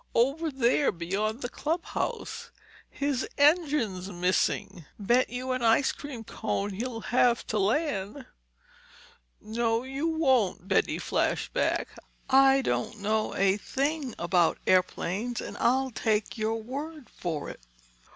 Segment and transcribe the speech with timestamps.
[0.15, 2.49] Over there beyond the club house.
[2.89, 4.87] His engine's missing.
[4.97, 8.25] Bet you an ice cream cone he'll have to land!"
[9.39, 11.89] "No, you won't," Betty flashed back.
[12.31, 17.59] "I don't know a thing about airplanes, and I'll take your word for it.